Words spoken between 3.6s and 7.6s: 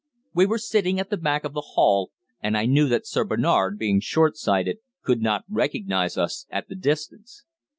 being short sighted, could not recognise us at the distance.